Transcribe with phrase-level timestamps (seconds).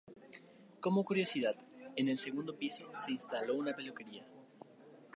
[0.79, 1.55] Como curiosidad,
[1.95, 4.25] en el segundo piso se instaló una peluquería.